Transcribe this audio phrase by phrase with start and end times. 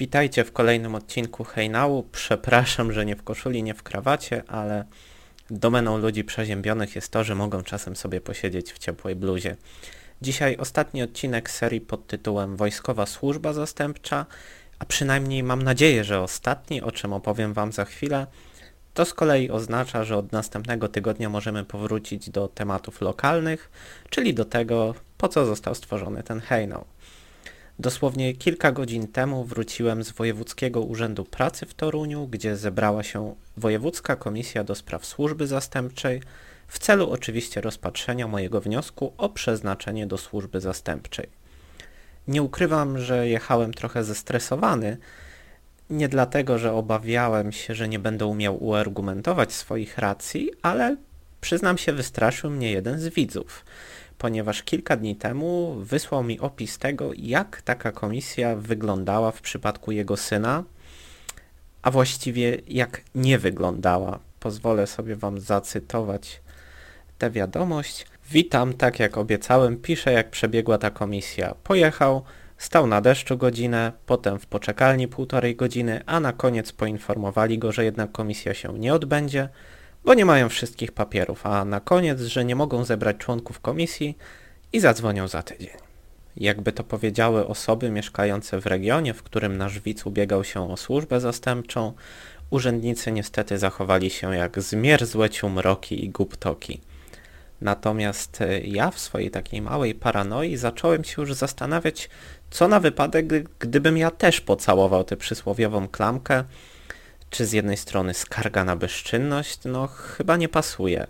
[0.00, 2.08] Witajcie w kolejnym odcinku Hejnału.
[2.12, 4.84] Przepraszam, że nie w koszuli, nie w krawacie, ale
[5.50, 9.56] domeną ludzi przeziębionych jest to, że mogą czasem sobie posiedzieć w ciepłej bluzie.
[10.22, 14.26] Dzisiaj ostatni odcinek serii pod tytułem Wojskowa Służba Zastępcza,
[14.78, 18.26] a przynajmniej mam nadzieję, że ostatni, o czym opowiem Wam za chwilę.
[18.94, 23.70] To z kolei oznacza, że od następnego tygodnia możemy powrócić do tematów lokalnych,
[24.10, 26.84] czyli do tego, po co został stworzony ten hejnał.
[27.80, 34.16] Dosłownie kilka godzin temu wróciłem z Wojewódzkiego Urzędu Pracy w Toruniu, gdzie zebrała się Wojewódzka
[34.16, 36.22] Komisja do Spraw Służby Zastępczej
[36.68, 41.28] w celu oczywiście rozpatrzenia mojego wniosku o przeznaczenie do służby zastępczej.
[42.28, 44.96] Nie ukrywam, że jechałem trochę zestresowany,
[45.90, 50.96] nie dlatego, że obawiałem się, że nie będę umiał uargumentować swoich racji, ale
[51.40, 53.64] przyznam się, wystraszył mnie jeden z widzów,
[54.20, 60.16] ponieważ kilka dni temu wysłał mi opis tego, jak taka komisja wyglądała w przypadku jego
[60.16, 60.64] syna,
[61.82, 64.18] a właściwie jak nie wyglądała.
[64.40, 66.40] Pozwolę sobie Wam zacytować
[67.18, 68.06] tę wiadomość.
[68.30, 71.54] Witam, tak jak obiecałem, piszę jak przebiegła ta komisja.
[71.64, 72.22] Pojechał,
[72.58, 77.84] stał na deszczu godzinę, potem w poczekalni półtorej godziny, a na koniec poinformowali go, że
[77.84, 79.48] jednak komisja się nie odbędzie,
[80.04, 84.18] bo nie mają wszystkich papierów, a na koniec, że nie mogą zebrać członków komisji
[84.72, 85.76] i zadzwonią za tydzień.
[86.36, 91.20] Jakby to powiedziały osoby mieszkające w regionie, w którym nasz widz ubiegał się o służbę
[91.20, 91.92] zastępczą,
[92.50, 96.80] urzędnicy niestety zachowali się jak zmierzłe ciumroki i guptoki.
[97.60, 102.10] Natomiast e, ja w swojej takiej małej paranoi zacząłem się już zastanawiać,
[102.50, 103.26] co na wypadek,
[103.58, 106.44] gdybym ja też pocałował tę przysłowiową klamkę,
[107.30, 111.06] czy z jednej strony skarga na bezczynność, no chyba nie pasuje.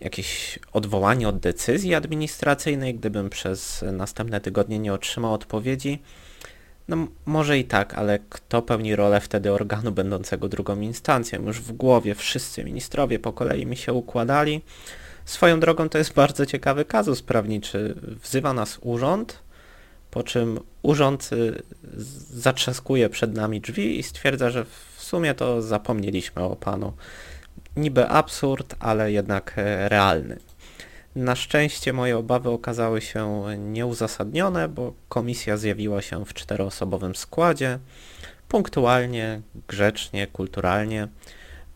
[0.00, 6.02] Jakieś odwołanie od decyzji administracyjnej, gdybym przez następne tygodnie nie otrzymał odpowiedzi,
[6.88, 11.46] no może i tak, ale kto pełni rolę wtedy organu będącego drugą instancją?
[11.46, 14.62] Już w głowie wszyscy ministrowie po kolei mi się układali.
[15.24, 17.94] Swoją drogą to jest bardzo ciekawy kazus prawniczy.
[18.22, 19.42] Wzywa nas urząd,
[20.10, 21.62] po czym urząd y,
[22.30, 24.66] zatrzaskuje przed nami drzwi i stwierdza, że
[25.08, 26.92] sumie to zapomnieliśmy o panu.
[27.76, 30.38] Niby absurd, ale jednak e, realny.
[31.16, 37.78] Na szczęście moje obawy okazały się nieuzasadnione, bo komisja zjawiła się w czteroosobowym składzie,
[38.48, 41.08] punktualnie, grzecznie, kulturalnie.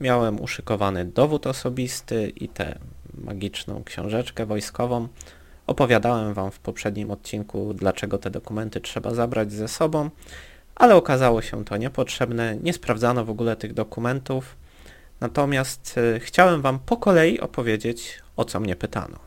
[0.00, 2.78] Miałem uszykowany dowód osobisty i tę
[3.14, 5.08] magiczną książeczkę wojskową.
[5.66, 10.10] Opowiadałem Wam w poprzednim odcinku, dlaczego te dokumenty trzeba zabrać ze sobą,
[10.74, 14.56] ale okazało się to niepotrzebne, nie sprawdzano w ogóle tych dokumentów.
[15.20, 19.18] Natomiast y, chciałem Wam po kolei opowiedzieć, o co mnie pytano.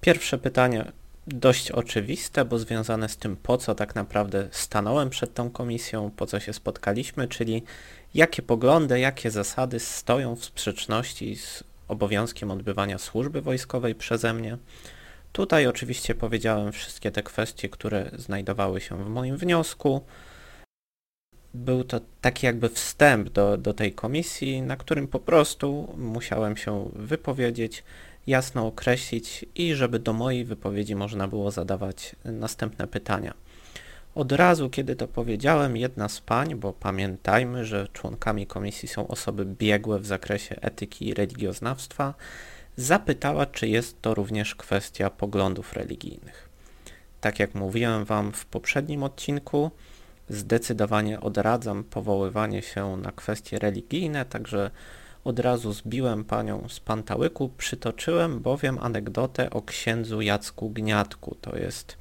[0.00, 0.92] Pierwsze pytanie
[1.26, 6.26] dość oczywiste, bo związane z tym, po co tak naprawdę stanąłem przed tą komisją, po
[6.26, 7.62] co się spotkaliśmy, czyli
[8.14, 14.58] jakie poglądy, jakie zasady stoją w sprzeczności z obowiązkiem odbywania służby wojskowej przeze mnie.
[15.32, 20.04] Tutaj oczywiście powiedziałem wszystkie te kwestie, które znajdowały się w moim wniosku.
[21.54, 26.90] Był to taki jakby wstęp do, do tej komisji, na którym po prostu musiałem się
[26.92, 27.84] wypowiedzieć,
[28.26, 33.34] jasno określić i żeby do mojej wypowiedzi można było zadawać następne pytania.
[34.14, 39.44] Od razu, kiedy to powiedziałem, jedna z pań, bo pamiętajmy, że członkami komisji są osoby
[39.44, 42.14] biegłe w zakresie etyki i religioznawstwa,
[42.76, 46.48] zapytała, czy jest to również kwestia poglądów religijnych.
[47.20, 49.70] Tak jak mówiłem Wam w poprzednim odcinku,
[50.30, 54.70] zdecydowanie odradzam powoływanie się na kwestie religijne, także
[55.24, 61.36] od razu zbiłem panią z pantałyku, przytoczyłem bowiem anegdotę o księdzu Jacku Gniatku.
[61.40, 61.96] To jest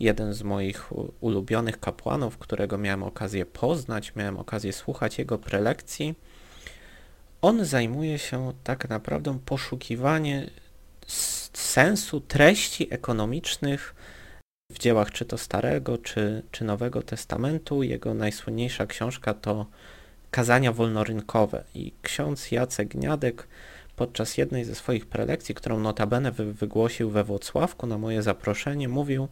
[0.00, 6.14] jeden z moich ulubionych kapłanów, którego miałem okazję poznać, miałem okazję słuchać jego prelekcji.
[7.42, 10.50] On zajmuje się tak naprawdę poszukiwaniem
[11.52, 13.94] sensu, treści ekonomicznych
[14.74, 17.82] w dziełach czy to Starego, czy, czy Nowego Testamentu.
[17.82, 19.66] Jego najsłynniejsza książka to
[20.30, 23.46] Kazania wolnorynkowe i ksiądz Jacek Gniadek
[23.96, 29.28] podczas jednej ze swoich prelekcji, którą notabene wygłosił we Włocławku na moje zaproszenie, mówił,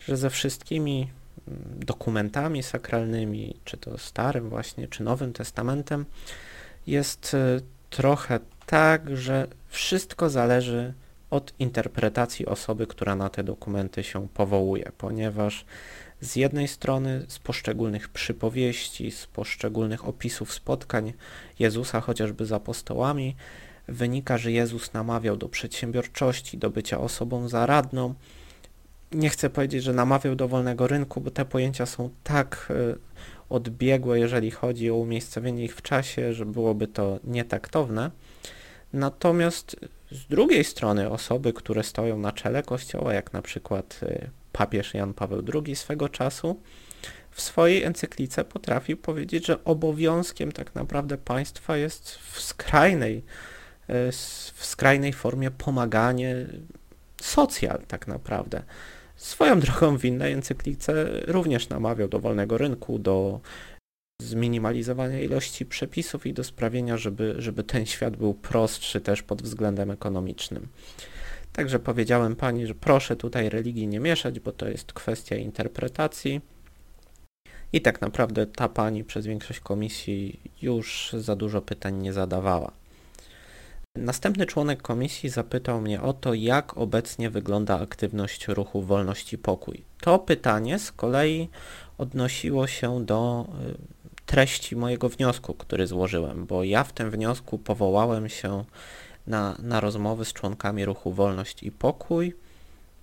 [0.00, 1.10] że ze wszystkimi
[1.48, 6.04] mm, dokumentami sakralnymi, czy to Starym właśnie, czy Nowym Testamentem,
[6.86, 7.60] jest y,
[7.90, 10.92] trochę tak, że wszystko zależy
[11.30, 15.64] od interpretacji osoby, która na te dokumenty się powołuje, ponieważ
[16.20, 21.12] z jednej strony z poszczególnych przypowieści, z poszczególnych opisów spotkań
[21.58, 23.36] Jezusa chociażby z apostołami
[23.88, 28.14] wynika, że Jezus namawiał do przedsiębiorczości, do bycia osobą zaradną,
[29.12, 32.98] nie chcę powiedzieć, że namawiał do wolnego rynku, bo te pojęcia są tak y,
[33.48, 38.10] odbiegłe, jeżeli chodzi o umiejscowienie ich w czasie, że byłoby to nietaktowne.
[38.92, 39.76] Natomiast
[40.10, 45.14] z drugiej strony osoby, które stoją na czele Kościoła, jak na przykład y, papież Jan
[45.14, 46.60] Paweł II swego czasu,
[47.30, 54.12] w swojej encyklice potrafił powiedzieć, że obowiązkiem tak naprawdę państwa jest w skrajnej, y,
[54.54, 56.46] w skrajnej formie pomaganie
[57.20, 58.62] socjal tak naprawdę.
[59.16, 63.40] Swoją drogą w innej encyklice również namawiał do wolnego rynku, do
[64.22, 69.90] zminimalizowania ilości przepisów i do sprawienia, żeby, żeby ten świat był prostszy też pod względem
[69.90, 70.68] ekonomicznym.
[71.52, 76.40] Także powiedziałem pani, że proszę tutaj religii nie mieszać, bo to jest kwestia interpretacji.
[77.72, 82.72] I tak naprawdę ta pani przez większość komisji już za dużo pytań nie zadawała.
[83.96, 89.84] Następny członek komisji zapytał mnie o to, jak obecnie wygląda aktywność ruchu Wolność i Pokój.
[90.00, 91.48] To pytanie z kolei
[91.98, 93.46] odnosiło się do
[93.99, 93.99] y,
[94.30, 98.64] treści mojego wniosku, który złożyłem, bo ja w tym wniosku powołałem się
[99.26, 102.34] na, na rozmowy z członkami ruchu Wolność i Pokój,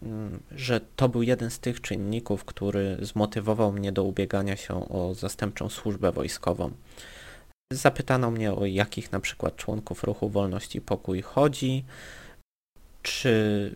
[0.03, 5.13] mm, że to był jeden z tych czynników, który zmotywował mnie do ubiegania się o
[5.13, 6.71] zastępczą służbę wojskową.
[7.73, 11.85] Zapytano mnie o jakich na przykład członków ruchu Wolność i Pokój chodzi,
[13.01, 13.75] czy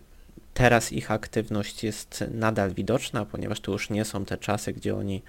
[0.53, 5.21] teraz ich aktywność jest nadal widoczna, ponieważ to już nie są te czasy, gdzie oni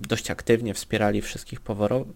[0.00, 1.60] dość aktywnie wspierali wszystkich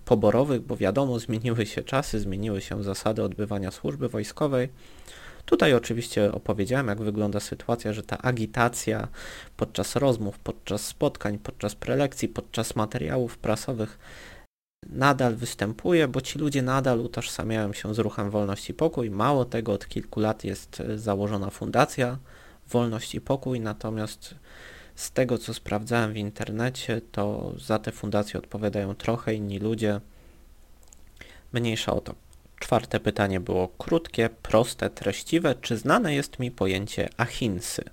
[0.05, 4.69] poborowych, bo wiadomo, zmieniły się czasy, zmieniły się zasady odbywania służby wojskowej.
[5.45, 9.09] Tutaj oczywiście opowiedziałem, jak wygląda sytuacja, że ta agitacja
[9.57, 13.99] podczas rozmów, podczas spotkań, podczas prelekcji, podczas materiałów prasowych
[14.87, 19.11] nadal występuje, bo ci ludzie nadal utożsamiają się z ruchem Wolność i Pokój.
[19.11, 22.19] Mało tego, od kilku lat jest założona fundacja
[22.69, 24.35] Wolność i Pokój, natomiast
[24.95, 30.01] z tego, co sprawdzałem w internecie, to za te fundacje odpowiadają trochę inni ludzie.
[31.53, 32.15] Mniejsza o to.
[32.59, 35.55] Czwarte pytanie było krótkie, proste, treściwe.
[35.55, 37.85] Czy znane jest mi pojęcie ahinsy?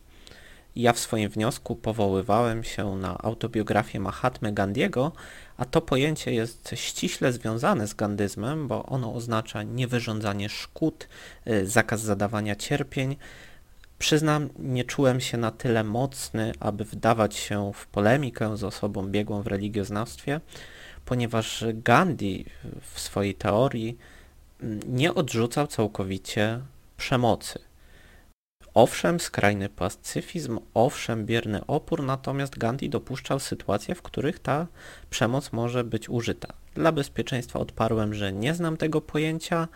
[0.75, 5.11] Ja w swoim wniosku powoływałem się na autobiografię Mahatmy Gandiego,
[5.57, 11.07] a to pojęcie jest ściśle związane z gandyzmem, bo ono oznacza niewyrządzanie szkód,
[11.47, 13.15] y, zakaz zadawania cierpień.
[13.99, 19.41] Przyznam, nie czułem się na tyle mocny, aby wdawać się w polemikę z osobą biegłą
[19.41, 20.41] w religioznawstwie,
[21.05, 22.45] ponieważ Gandhi
[22.93, 23.97] w swojej teorii
[24.61, 26.59] mm, nie odrzucał całkowicie
[26.97, 27.59] przemocy.
[28.73, 34.67] Owszem, skrajny pacyfizm, owszem, bierny opór, natomiast Gandhi dopuszczał sytuacje, w których ta
[35.09, 36.53] przemoc może być użyta.
[36.73, 39.67] Dla bezpieczeństwa odparłem, że nie znam tego pojęcia,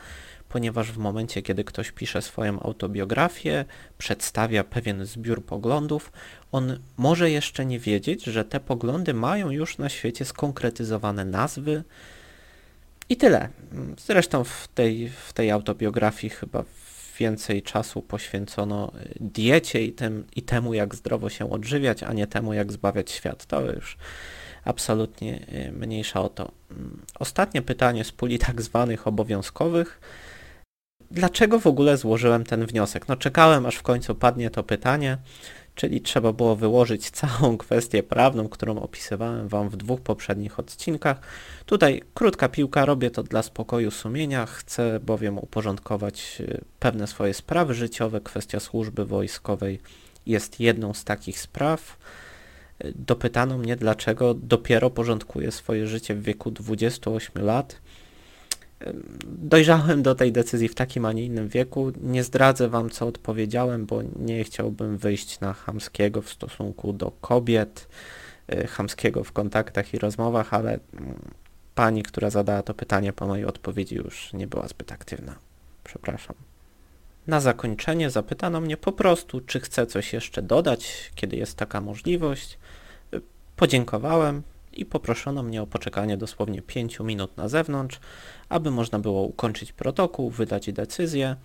[0.53, 3.65] ponieważ w momencie, kiedy ktoś pisze swoją autobiografię,
[3.97, 6.11] przedstawia pewien zbiór poglądów,
[6.51, 11.83] on może jeszcze nie wiedzieć, że te poglądy mają już na świecie skonkretyzowane nazwy.
[13.09, 13.49] I tyle.
[13.97, 16.63] Zresztą w tej, w tej autobiografii chyba
[17.19, 22.53] więcej czasu poświęcono diecie i, tym, i temu, jak zdrowo się odżywiać, a nie temu,
[22.53, 23.45] jak zbawiać świat.
[23.45, 23.97] To już
[24.65, 26.51] absolutnie y, mniejsza o to.
[26.71, 29.99] Mm, ostatnie pytanie z puli tak zwanych obowiązkowych.
[31.13, 33.07] Dlaczego w ogóle złożyłem ten wniosek?
[33.07, 35.17] No czekałem, aż w końcu padnie to pytanie
[35.75, 41.19] czyli trzeba było wyłożyć całą kwestię prawną, którą opisywałem Wam w dwóch poprzednich odcinkach.
[41.65, 47.73] Tutaj krótka piłka, robię to dla spokoju sumienia, chcę bowiem uporządkować y, pewne swoje sprawy
[47.73, 48.21] życiowe.
[48.21, 49.79] Kwestia służby wojskowej
[50.25, 51.97] jest jedną z takich spraw.
[52.95, 57.81] Dopytano mnie, dlaczego dopiero porządkuję swoje życie w wieku 28 lat
[59.25, 61.91] dojrzałem do tej decyzji w takim, a nie innym wieku.
[62.01, 67.87] Nie zdradzę wam, co odpowiedziałem, bo nie chciałbym wyjść na chamskiego w stosunku do kobiet,
[68.53, 71.19] y, chamskiego w kontaktach i rozmowach, ale mm,
[71.75, 75.35] pani, która zadała to pytanie po mojej odpowiedzi już nie była zbyt aktywna.
[75.83, 76.35] Przepraszam.
[77.27, 82.57] Na zakończenie zapytano mnie po prostu, czy chcę coś jeszcze dodać, kiedy jest taka możliwość.
[83.13, 83.21] Y,
[83.55, 87.99] podziękowałem, i poproszono mnie o poczekanie dosłownie 5 minut na zewnątrz,
[88.49, 91.35] aby można było ukończyć protokół, wydać decyzję.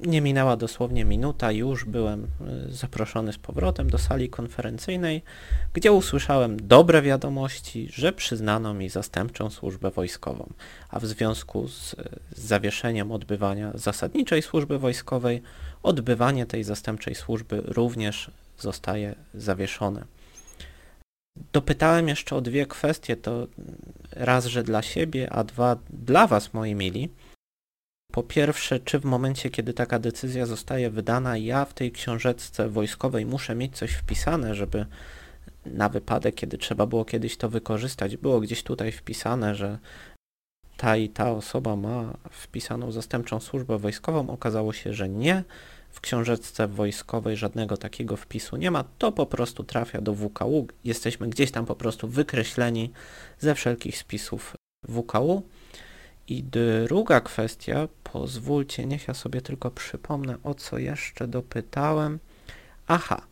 [0.00, 5.22] Nie minęła dosłownie minuta, już byłem y, zaproszony z powrotem do sali konferencyjnej,
[5.72, 10.52] gdzie usłyszałem dobre wiadomości, że przyznano mi zastępczą służbę wojskową,
[10.88, 11.96] a w związku z,
[12.36, 15.42] z zawieszeniem odbywania zasadniczej służby wojskowej,
[15.82, 20.04] odbywanie tej zastępczej służby również zostaje zawieszone.
[21.52, 23.46] Dopytałem jeszcze o dwie kwestie, to
[24.12, 27.08] raz, że dla siebie, a dwa dla Was, moi mili.
[28.12, 33.26] Po pierwsze, czy w momencie, kiedy taka decyzja zostaje wydana, ja w tej książeczce wojskowej
[33.26, 34.86] muszę mieć coś wpisane, żeby
[35.66, 38.16] na wypadek, kiedy trzeba było kiedyś to wykorzystać.
[38.16, 39.78] Było gdzieś tutaj wpisane, że
[40.76, 44.30] ta i ta osoba ma wpisaną zastępczą służbę wojskową.
[44.30, 45.44] Okazało się, że nie.
[45.90, 48.84] W książeczce wojskowej żadnego takiego wpisu nie ma.
[48.98, 50.66] To po prostu trafia do WKU.
[50.84, 52.92] Jesteśmy gdzieś tam po prostu wykreśleni
[53.38, 54.54] ze wszelkich spisów
[54.88, 55.42] WKU.
[56.28, 62.18] I druga kwestia, pozwólcie, niech ja sobie tylko przypomnę, o co jeszcze dopytałem.
[62.86, 63.22] Aha,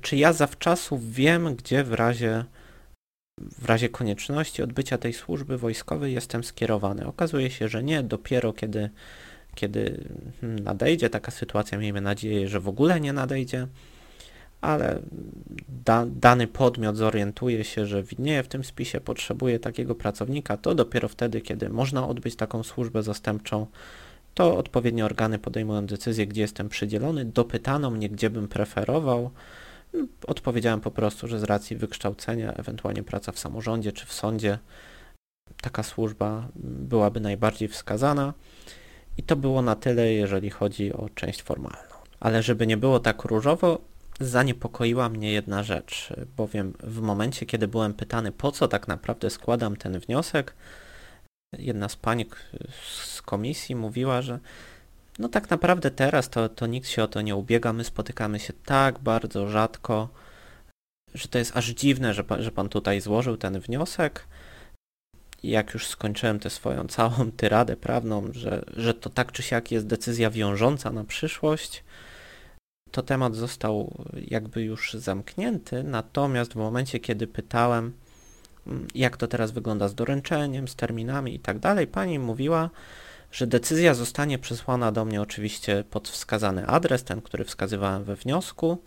[0.00, 2.44] czy ja zawczasu wiem, gdzie w razie,
[3.40, 7.06] w razie konieczności odbycia tej służby wojskowej jestem skierowany?
[7.06, 8.90] Okazuje się, że nie, dopiero kiedy,
[9.56, 10.08] kiedy
[10.42, 13.66] nadejdzie taka sytuacja, miejmy nadzieję, że w ogóle nie nadejdzie,
[14.60, 14.98] ale
[15.84, 21.08] da, dany podmiot zorientuje się, że widnieje w tym spisie, potrzebuje takiego pracownika, to dopiero
[21.08, 23.66] wtedy, kiedy można odbyć taką służbę zastępczą,
[24.34, 27.24] to odpowiednie organy podejmują decyzję, gdzie jestem przydzielony.
[27.24, 29.30] Dopytano mnie, gdzie bym preferował.
[30.26, 34.58] Odpowiedziałem po prostu, że z racji wykształcenia, ewentualnie praca w samorządzie czy w sądzie,
[35.60, 38.34] taka służba byłaby najbardziej wskazana.
[39.18, 41.96] I to było na tyle, jeżeli chodzi o część formalną.
[42.20, 43.78] Ale żeby nie było tak różowo,
[44.20, 49.76] zaniepokoiła mnie jedna rzecz, bowiem w momencie, kiedy byłem pytany, po co tak naprawdę składam
[49.76, 50.54] ten wniosek,
[51.58, 52.24] jedna z pań
[52.82, 54.38] z komisji mówiła, że
[55.18, 58.52] no tak naprawdę teraz to, to nikt się o to nie ubiega, my spotykamy się
[58.64, 60.08] tak bardzo rzadko,
[61.14, 64.26] że to jest aż dziwne, że pan, że pan tutaj złożył ten wniosek.
[65.46, 69.86] Jak już skończyłem tę swoją całą tyradę prawną, że, że to tak czy siak jest
[69.86, 71.84] decyzja wiążąca na przyszłość,
[72.90, 77.92] to temat został jakby już zamknięty, natomiast w momencie, kiedy pytałem,
[78.66, 82.70] mm, jak to teraz wygląda z doręczeniem, z terminami i tak dalej, pani mówiła,
[83.32, 88.78] że decyzja zostanie przesłana do mnie oczywiście pod wskazany adres, ten, który wskazywałem we wniosku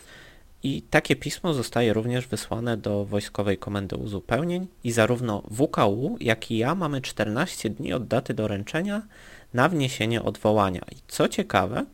[0.63, 6.57] i takie pismo zostaje również wysłane do Wojskowej Komendy Uzupełnień i zarówno WKU, jak i
[6.57, 9.01] ja mamy 14 dni od daty doręczenia
[9.53, 10.81] na wniesienie odwołania.
[10.91, 11.85] I co ciekawe,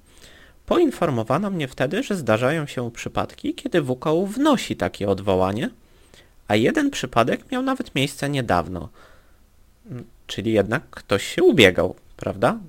[0.66, 5.70] Poinformowano mnie wtedy, że zdarzają się przypadki, kiedy WKU wnosi takie odwołanie,
[6.48, 8.90] a jeden przypadek miał nawet miejsce niedawno.
[10.28, 12.60] Czyli jednak ktoś się ubiegał, prawda?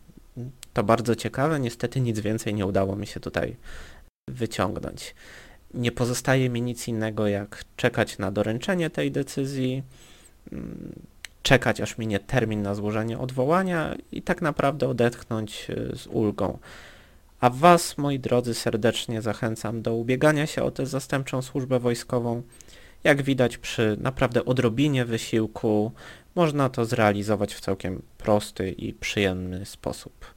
[0.72, 3.56] To bardzo ciekawe, niestety nic więcej nie udało mi się tutaj
[4.28, 5.14] wyciągnąć.
[5.76, 9.82] Nie pozostaje mi nic innego jak czekać na doręczenie tej decyzji,
[11.42, 16.58] czekać aż minie termin na złożenie odwołania i tak naprawdę odetchnąć e, z ulgą.
[17.40, 22.42] A Was, moi drodzy, serdecznie zachęcam do ubiegania się o tę zastępczą służbę wojskową.
[23.04, 25.92] Jak widać przy naprawdę odrobinie wysiłku
[26.34, 30.35] można to zrealizować w całkiem prosty i przyjemny sposób.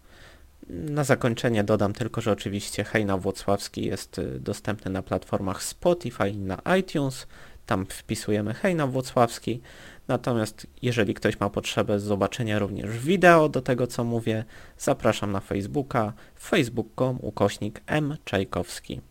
[0.70, 6.38] Na zakończenie dodam tylko, że oczywiście Hejna Włocławski jest y, dostępny na platformach Spotify i
[6.38, 7.28] na iTunes.
[7.66, 9.62] Tam wpisujemy Hejna Włocławski.
[10.08, 14.46] Natomiast jeżeli ktoś ma potrzebę zobaczenia również wideo do tego, co mówię,
[14.78, 18.18] zapraszam na Facebooka, facebook.com ukośnik m.
[18.26, 19.02] Czajkowski.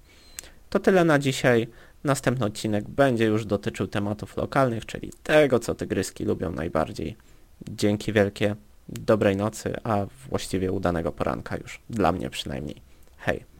[0.70, 1.68] To tyle na dzisiaj.
[2.04, 7.16] Następny odcinek będzie już dotyczył tematów lokalnych, czyli tego, co tygryski lubią najbardziej.
[7.70, 8.56] Dzięki wielkie,
[8.88, 12.82] dobrej nocy, a właściwie udanego poranka już, dla mnie przynajmniej.
[13.16, 13.57] Hej!